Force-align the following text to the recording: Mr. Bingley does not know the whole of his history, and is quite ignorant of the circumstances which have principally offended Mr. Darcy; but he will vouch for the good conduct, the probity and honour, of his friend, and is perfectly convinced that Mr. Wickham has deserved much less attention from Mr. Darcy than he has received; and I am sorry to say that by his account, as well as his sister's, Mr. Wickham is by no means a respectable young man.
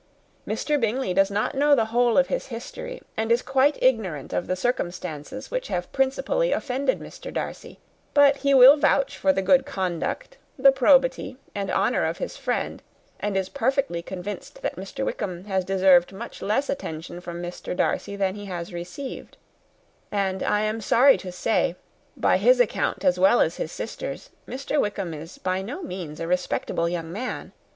Mr. 0.47 0.81
Bingley 0.81 1.13
does 1.13 1.29
not 1.29 1.53
know 1.53 1.75
the 1.75 1.85
whole 1.93 2.17
of 2.17 2.25
his 2.25 2.47
history, 2.47 3.03
and 3.15 3.31
is 3.31 3.43
quite 3.43 3.77
ignorant 3.83 4.33
of 4.33 4.47
the 4.47 4.55
circumstances 4.55 5.51
which 5.51 5.67
have 5.67 5.91
principally 5.91 6.51
offended 6.51 6.99
Mr. 6.99 7.31
Darcy; 7.31 7.77
but 8.15 8.37
he 8.37 8.51
will 8.55 8.75
vouch 8.77 9.15
for 9.15 9.31
the 9.31 9.43
good 9.43 9.63
conduct, 9.63 10.39
the 10.57 10.71
probity 10.71 11.37
and 11.53 11.69
honour, 11.69 12.03
of 12.03 12.17
his 12.17 12.35
friend, 12.35 12.81
and 13.19 13.37
is 13.37 13.47
perfectly 13.47 14.01
convinced 14.01 14.63
that 14.63 14.75
Mr. 14.75 15.05
Wickham 15.05 15.43
has 15.45 15.63
deserved 15.63 16.11
much 16.11 16.41
less 16.41 16.67
attention 16.67 17.21
from 17.21 17.39
Mr. 17.39 17.77
Darcy 17.77 18.15
than 18.15 18.33
he 18.33 18.45
has 18.45 18.73
received; 18.73 19.37
and 20.11 20.41
I 20.41 20.61
am 20.61 20.81
sorry 20.81 21.19
to 21.19 21.31
say 21.31 21.73
that 21.73 22.19
by 22.21 22.37
his 22.37 22.59
account, 22.59 23.05
as 23.05 23.19
well 23.19 23.39
as 23.39 23.57
his 23.57 23.71
sister's, 23.71 24.31
Mr. 24.47 24.81
Wickham 24.81 25.13
is 25.13 25.37
by 25.37 25.61
no 25.61 25.83
means 25.83 26.19
a 26.19 26.25
respectable 26.25 26.89
young 26.89 27.11
man. 27.11 27.51